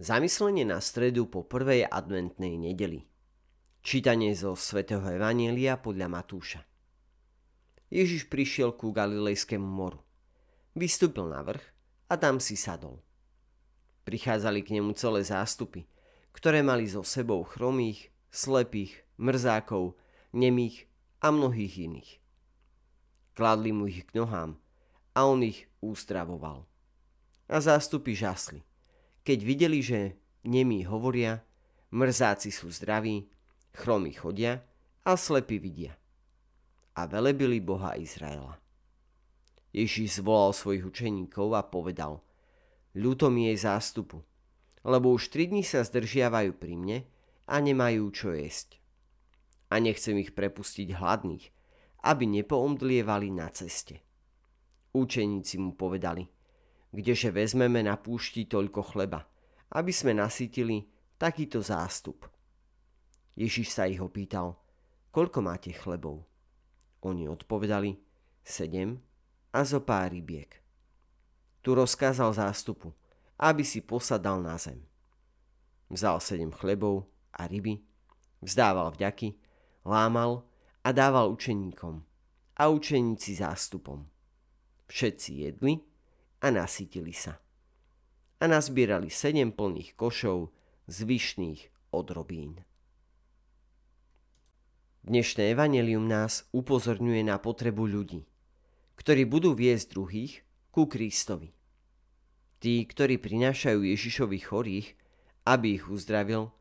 Zamyslenie 0.00 0.64
na 0.64 0.80
stredu 0.80 1.28
po 1.28 1.44
prvej 1.44 1.84
adventnej 1.84 2.56
nedeli. 2.56 3.04
Čítanie 3.84 4.32
zo 4.32 4.56
svätého 4.56 5.04
Evanielia 5.04 5.76
podľa 5.76 6.08
Matúša. 6.08 6.64
Ježiš 7.92 8.32
prišiel 8.32 8.80
ku 8.80 8.96
Galilejskému 8.96 9.68
moru. 9.68 10.00
Vystúpil 10.72 11.28
na 11.28 11.44
vrch 11.44 11.60
a 12.08 12.16
tam 12.16 12.40
si 12.40 12.56
sadol. 12.56 13.04
Prichádzali 14.08 14.64
k 14.64 14.80
nemu 14.80 14.96
celé 14.96 15.20
zástupy, 15.20 15.84
ktoré 16.32 16.64
mali 16.64 16.88
so 16.88 17.04
sebou 17.04 17.44
chromých, 17.44 18.08
slepých, 18.32 19.04
mrzákov, 19.20 20.00
nemých 20.32 20.88
a 21.20 21.28
mnohých 21.28 21.76
iných. 21.76 22.10
Kladli 23.36 23.76
mu 23.76 23.84
ich 23.84 24.08
k 24.08 24.16
nohám 24.16 24.56
a 25.12 25.28
on 25.28 25.44
ich 25.44 25.68
ústravoval. 25.84 26.64
A 27.52 27.60
zástupy 27.60 28.16
žasli 28.16 28.64
keď 29.20 29.38
videli, 29.44 29.78
že 29.84 30.16
nemí 30.48 30.84
hovoria, 30.88 31.44
mrzáci 31.92 32.48
sú 32.48 32.72
zdraví, 32.72 33.28
chromy 33.76 34.16
chodia 34.16 34.64
a 35.04 35.16
slepí 35.16 35.60
vidia. 35.60 35.96
A 36.96 37.06
velebili 37.06 37.60
Boha 37.60 37.96
Izraela. 37.96 38.58
Ježíš 39.70 40.18
zvolal 40.18 40.50
svojich 40.50 40.82
učeníkov 40.82 41.54
a 41.54 41.62
povedal, 41.62 42.26
ľúto 42.96 43.30
mi 43.30 43.46
jej 43.52 43.70
zástupu, 43.70 44.18
lebo 44.82 45.14
už 45.14 45.30
tri 45.30 45.46
dní 45.46 45.62
sa 45.62 45.86
zdržiavajú 45.86 46.58
pri 46.58 46.74
mne 46.74 46.98
a 47.46 47.62
nemajú 47.62 48.10
čo 48.10 48.34
jesť. 48.34 48.82
A 49.70 49.78
nechcem 49.78 50.18
ich 50.18 50.34
prepustiť 50.34 50.98
hladných, 50.98 51.54
aby 52.02 52.24
nepoomdlievali 52.26 53.30
na 53.30 53.46
ceste. 53.54 54.02
Učeníci 54.90 55.62
mu 55.62 55.78
povedali– 55.78 56.26
kdeže 56.90 57.30
vezmeme 57.30 57.82
na 57.82 57.94
púšti 57.94 58.46
toľko 58.46 58.94
chleba, 58.94 59.26
aby 59.74 59.94
sme 59.94 60.14
nasytili 60.14 60.86
takýto 61.18 61.62
zástup. 61.62 62.26
Ježiš 63.38 63.70
sa 63.72 63.86
ich 63.86 64.02
opýtal, 64.02 64.58
koľko 65.14 65.38
máte 65.40 65.70
chlebov? 65.70 66.26
Oni 67.00 67.30
odpovedali, 67.30 67.96
sedem 68.44 69.00
a 69.54 69.64
zo 69.64 69.80
pár 69.80 70.12
rybiek. 70.12 70.50
Tu 71.60 71.70
rozkázal 71.72 72.34
zástupu, 72.34 72.92
aby 73.40 73.64
si 73.64 73.80
posadal 73.80 74.42
na 74.42 74.56
zem. 74.60 74.80
Vzal 75.88 76.20
sedem 76.20 76.52
chlebov 76.52 77.08
a 77.32 77.48
ryby, 77.48 77.80
vzdával 78.44 78.92
vďaky, 78.92 79.36
lámal 79.84 80.44
a 80.84 80.92
dával 80.92 81.32
učeníkom 81.32 82.04
a 82.60 82.62
učeníci 82.68 83.40
zástupom. 83.40 84.04
Všetci 84.88 85.30
jedli 85.48 85.89
a 86.40 86.48
nasytili 86.48 87.12
sa. 87.12 87.36
A 88.40 88.44
nazbierali 88.48 89.12
sedem 89.12 89.52
plných 89.52 89.92
košov 90.00 90.48
zvyšných 90.88 91.92
odrobín. 91.92 92.64
Dnešné 95.04 95.52
evanelium 95.52 96.08
nás 96.08 96.48
upozorňuje 96.52 97.24
na 97.24 97.36
potrebu 97.36 97.84
ľudí, 97.84 98.24
ktorí 98.96 99.28
budú 99.28 99.52
viesť 99.56 99.96
druhých 99.96 100.44
ku 100.72 100.88
Kristovi. 100.88 101.52
Tí, 102.60 102.84
ktorí 102.84 103.16
prinášajú 103.16 103.80
Ježišovi 103.80 104.38
chorých, 104.44 104.88
aby 105.48 105.80
ich 105.80 105.88
uzdravil, 105.88 106.52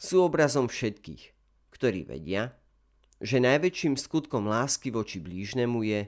sú 0.00 0.24
obrazom 0.24 0.72
všetkých, 0.72 1.36
ktorí 1.72 2.08
vedia, 2.08 2.56
že 3.20 3.40
najväčším 3.40 4.00
skutkom 4.00 4.48
lásky 4.48 4.88
voči 4.88 5.20
blížnemu 5.20 5.78
je 5.84 6.00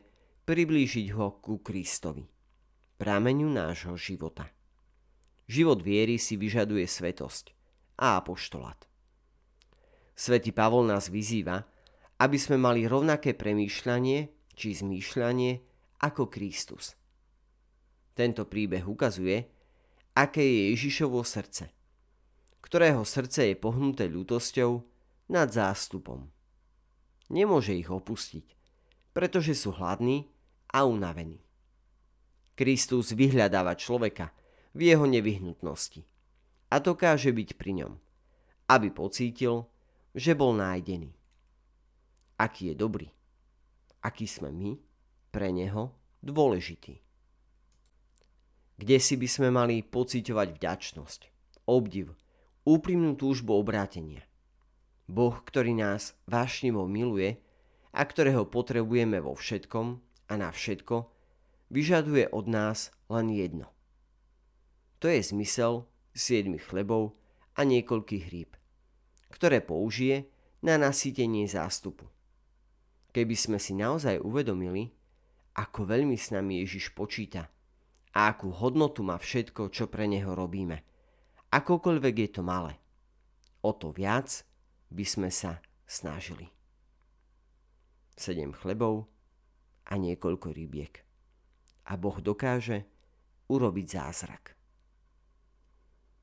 priblížiť 0.48 1.12
ho 1.16 1.36
ku 1.44 1.60
Kristovi 1.60 2.33
prameňu 3.04 3.52
nášho 3.52 4.00
života. 4.00 4.48
Život 5.44 5.84
viery 5.84 6.16
si 6.16 6.40
vyžaduje 6.40 6.88
svetosť 6.88 7.52
a 8.00 8.16
apoštolát. 8.16 8.80
Svetý 10.16 10.56
Pavol 10.56 10.88
nás 10.88 11.12
vyzýva, 11.12 11.68
aby 12.16 12.40
sme 12.40 12.56
mali 12.56 12.88
rovnaké 12.88 13.36
premýšľanie 13.36 14.32
či 14.56 14.68
zmýšľanie 14.72 15.52
ako 16.00 16.32
Kristus. 16.32 16.96
Tento 18.16 18.48
príbeh 18.48 18.88
ukazuje, 18.88 19.52
aké 20.16 20.40
je 20.40 20.62
Ježišovo 20.72 21.20
srdce, 21.28 21.68
ktorého 22.64 23.04
srdce 23.04 23.52
je 23.52 23.60
pohnuté 23.60 24.08
ľútosťou 24.08 24.80
nad 25.28 25.52
zástupom. 25.52 26.32
Nemôže 27.28 27.76
ich 27.76 27.92
opustiť, 27.92 28.48
pretože 29.12 29.52
sú 29.52 29.76
hladní 29.76 30.32
a 30.72 30.88
unavení. 30.88 31.43
Kristus 32.54 33.10
vyhľadáva 33.10 33.74
človeka 33.74 34.30
v 34.74 34.94
jeho 34.94 35.06
nevyhnutnosti 35.10 36.06
a 36.70 36.78
dokáže 36.78 37.34
byť 37.34 37.58
pri 37.58 37.72
ňom, 37.82 37.92
aby 38.70 38.88
pocítil, 38.94 39.66
že 40.14 40.38
bol 40.38 40.54
nájdený. 40.54 41.10
Aký 42.38 42.70
je 42.70 42.74
dobrý, 42.74 43.10
aký 44.02 44.26
sme 44.26 44.50
my 44.54 44.78
pre 45.34 45.50
neho 45.50 45.94
dôležitý. 46.22 47.02
Kde 48.74 48.96
si 48.98 49.14
by 49.14 49.28
sme 49.30 49.48
mali 49.54 49.86
pociťovať 49.86 50.48
vďačnosť, 50.58 51.20
obdiv, 51.70 52.10
úprimnú 52.66 53.14
túžbu 53.14 53.54
obrátenia. 53.54 54.26
Boh, 55.06 55.36
ktorý 55.42 55.78
nás 55.78 56.18
vášnivo 56.26 56.88
miluje 56.90 57.38
a 57.94 58.02
ktorého 58.02 58.50
potrebujeme 58.50 59.22
vo 59.22 59.38
všetkom 59.38 59.86
a 60.26 60.34
na 60.34 60.50
všetko, 60.50 61.13
vyžaduje 61.72 62.28
od 62.30 62.46
nás 62.48 62.92
len 63.08 63.30
jedno. 63.32 63.70
To 65.00 65.10
je 65.12 65.20
zmysel 65.20 65.84
siedmých 66.16 66.64
chlebov 66.64 67.16
a 67.54 67.62
niekoľkých 67.62 68.24
rýb, 68.32 68.50
ktoré 69.30 69.60
použije 69.60 70.30
na 70.64 70.80
nasýtenie 70.80 71.44
zástupu. 71.44 72.08
Keby 73.14 73.36
sme 73.36 73.58
si 73.60 73.76
naozaj 73.76 74.18
uvedomili, 74.18 74.90
ako 75.54 75.86
veľmi 75.86 76.18
s 76.18 76.34
nami 76.34 76.64
Ježiš 76.66 76.90
počíta 76.96 77.46
a 78.10 78.32
akú 78.32 78.50
hodnotu 78.50 79.06
má 79.06 79.20
všetko, 79.20 79.70
čo 79.70 79.86
pre 79.86 80.10
Neho 80.10 80.34
robíme, 80.34 80.82
akokoľvek 81.54 82.14
je 82.26 82.30
to 82.34 82.42
malé, 82.42 82.74
o 83.62 83.70
to 83.70 83.94
viac 83.94 84.42
by 84.90 85.04
sme 85.06 85.30
sa 85.30 85.62
snažili. 85.86 86.50
Sedem 88.18 88.50
chlebov 88.50 89.06
a 89.86 89.94
niekoľko 89.94 90.50
rybiek 90.50 91.04
a 91.84 91.92
Boh 92.00 92.16
dokáže 92.20 92.88
urobiť 93.48 93.86
zázrak. 93.88 94.56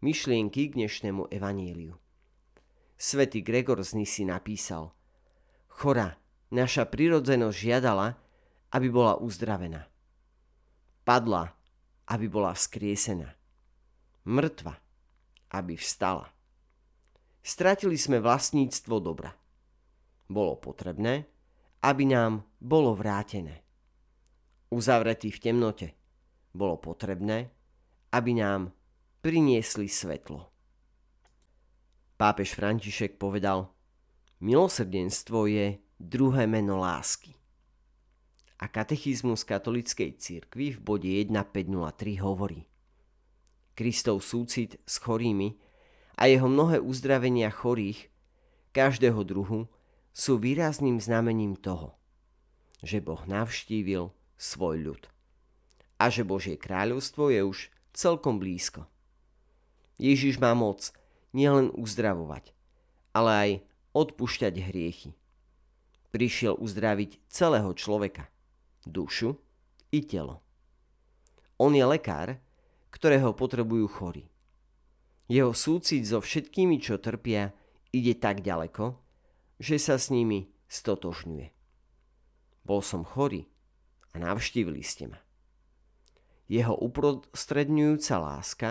Myšlienky 0.02 0.74
k 0.74 0.82
dnešnému 0.82 1.30
evaníliu. 1.30 1.94
Svetý 2.98 3.46
Gregor 3.46 3.82
z 3.86 4.02
Nisi 4.02 4.26
napísal 4.26 4.90
Chora, 5.70 6.18
naša 6.50 6.90
prirodzenosť 6.90 7.58
žiadala, 7.58 8.18
aby 8.74 8.88
bola 8.90 9.18
uzdravená. 9.22 9.86
Padla, 11.06 11.54
aby 12.10 12.26
bola 12.26 12.54
vzkriesená. 12.58 13.30
Mŕtva, 14.26 14.78
aby 15.54 15.78
vstala. 15.78 16.30
Stratili 17.42 17.98
sme 17.98 18.22
vlastníctvo 18.22 19.02
dobra. 19.02 19.34
Bolo 20.30 20.58
potrebné, 20.62 21.26
aby 21.82 22.06
nám 22.06 22.46
bolo 22.62 22.94
vrátené 22.94 23.61
uzavretí 24.72 25.30
v 25.30 25.40
temnote, 25.40 25.88
bolo 26.56 26.80
potrebné, 26.80 27.52
aby 28.16 28.32
nám 28.40 28.72
priniesli 29.20 29.92
svetlo. 29.92 30.48
Pápež 32.16 32.56
František 32.56 33.20
povedal, 33.20 33.70
milosrdenstvo 34.40 35.46
je 35.46 35.78
druhé 36.00 36.48
meno 36.48 36.82
lásky. 36.82 37.36
A 38.62 38.70
katechizmus 38.70 39.42
katolickej 39.42 40.22
cirkvi 40.22 40.78
v 40.78 40.80
bode 40.80 41.10
1503 41.10 42.22
hovorí 42.22 42.62
Kristov 43.74 44.22
súcit 44.22 44.78
s 44.86 45.02
chorými 45.02 45.58
a 46.22 46.30
jeho 46.30 46.46
mnohé 46.46 46.78
uzdravenia 46.78 47.50
chorých 47.50 48.14
každého 48.70 49.26
druhu 49.26 49.66
sú 50.14 50.38
výrazným 50.38 51.02
znamením 51.02 51.58
toho, 51.58 51.98
že 52.86 53.02
Boh 53.02 53.26
navštívil 53.26 54.14
svoj 54.42 54.82
ľud. 54.82 55.04
A 56.02 56.10
že 56.10 56.26
Božie 56.26 56.58
kráľovstvo 56.58 57.30
je 57.30 57.46
už 57.46 57.70
celkom 57.94 58.42
blízko. 58.42 58.90
Ježiš 60.02 60.42
má 60.42 60.58
moc 60.58 60.90
nielen 61.30 61.70
uzdravovať, 61.78 62.50
ale 63.14 63.30
aj 63.30 63.52
odpúšťať 63.94 64.54
hriechy. 64.58 65.14
Prišiel 66.10 66.58
uzdraviť 66.58 67.22
celého 67.30 67.70
človeka, 67.78 68.34
dušu 68.90 69.38
i 69.94 70.02
telo. 70.02 70.42
On 71.62 71.70
je 71.70 71.86
lekár, 71.86 72.42
ktorého 72.90 73.38
potrebujú 73.38 73.86
chorí. 73.86 74.26
Jeho 75.30 75.54
súcit 75.54 76.04
so 76.04 76.20
všetkými, 76.20 76.82
čo 76.82 76.98
trpia, 76.98 77.54
ide 77.94 78.18
tak 78.18 78.42
ďaleko, 78.42 78.98
že 79.62 79.78
sa 79.78 79.96
s 80.02 80.10
nimi 80.10 80.50
stotožňuje. 80.68 81.48
Bol 82.66 82.82
som 82.82 83.06
chorý 83.06 83.48
a 84.12 84.16
navštívili 84.20 84.84
ste 84.84 85.12
ma. 85.12 85.20
Jeho 86.52 86.76
uprostredňujúca 86.76 88.16
láska 88.20 88.70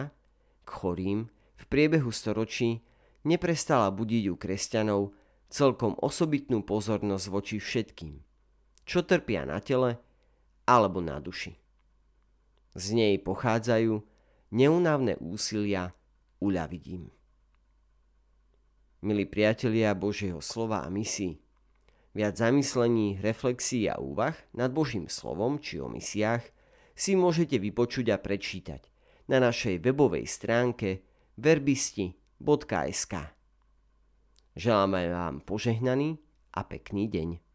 k 0.65 0.69
chorým 0.69 1.33
v 1.57 1.65
priebehu 1.69 2.13
storočí 2.13 2.85
neprestala 3.25 3.89
budiť 3.89 4.25
u 4.29 4.37
kresťanov 4.37 5.17
celkom 5.49 5.97
osobitnú 5.99 6.61
pozornosť 6.63 7.27
voči 7.33 7.57
všetkým, 7.57 8.21
čo 8.85 9.01
trpia 9.03 9.49
na 9.49 9.59
tele 9.65 9.97
alebo 10.69 11.01
na 11.01 11.19
duši. 11.19 11.57
Z 12.77 12.95
nej 12.95 13.19
pochádzajú 13.19 13.99
neunávne 14.55 15.19
úsilia 15.19 15.91
uľaviť 16.39 16.85
im. 16.95 17.11
Milí 19.01 19.25
priatelia 19.25 19.97
Božieho 19.97 20.45
slova 20.45 20.85
a 20.85 20.89
misií, 20.93 21.41
viac 22.15 22.37
zamyslení, 22.37 23.19
reflexí 23.23 23.87
a 23.91 23.99
úvah 23.99 24.35
nad 24.55 24.71
Božím 24.75 25.07
slovom 25.07 25.59
či 25.63 25.79
o 25.79 25.87
misiách 25.87 26.43
si 26.95 27.15
môžete 27.17 27.57
vypočuť 27.57 28.13
a 28.13 28.19
prečítať 28.19 28.83
na 29.31 29.39
našej 29.39 29.79
webovej 29.79 30.27
stránke 30.27 31.07
verbisti.sk. 31.39 33.15
Želáme 34.59 35.01
vám 35.15 35.41
požehnaný 35.47 36.19
a 36.51 36.67
pekný 36.67 37.07
deň. 37.07 37.50